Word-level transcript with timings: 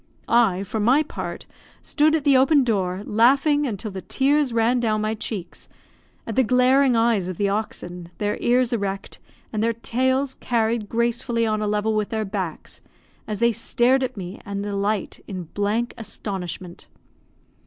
I, 0.33 0.63
for 0.63 0.79
my 0.79 1.03
part, 1.03 1.45
stood 1.83 2.15
at 2.15 2.23
the 2.23 2.35
open 2.35 2.63
door, 2.63 3.03
laughing 3.05 3.67
until 3.67 3.91
the 3.91 4.01
tears 4.01 4.51
ran 4.51 4.79
down 4.79 5.01
my 5.01 5.13
cheeks, 5.13 5.69
at 6.25 6.35
the 6.35 6.41
glaring 6.43 6.95
eyes 6.95 7.27
of 7.27 7.37
the 7.37 7.49
oxen, 7.49 8.09
their 8.17 8.35
ears 8.41 8.73
erect, 8.73 9.19
and 9.53 9.61
their 9.61 9.73
tails 9.73 10.33
carried 10.39 10.89
gracefully 10.89 11.45
on 11.45 11.61
a 11.61 11.67
level 11.67 11.93
with 11.93 12.09
their 12.09 12.25
backs, 12.25 12.81
as 13.27 13.37
they 13.37 13.51
stared 13.51 14.01
at 14.01 14.17
me 14.17 14.41
and 14.43 14.65
the 14.65 14.75
light, 14.75 15.23
in 15.27 15.43
blank 15.53 15.93
astonishment. 15.99 16.87